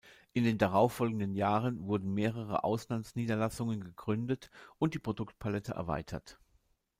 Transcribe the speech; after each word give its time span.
In 0.33 0.43
den 0.45 0.57
darauffolgenden 0.57 1.35
Jahren 1.35 1.85
wurden 1.85 2.15
mehrere 2.15 2.63
Auslandsniederlassungen 2.63 3.83
gegründet 3.83 4.49
und 4.79 4.95
die 4.95 4.99
Produktpalette 4.99 5.73
erweitert. 5.73 6.39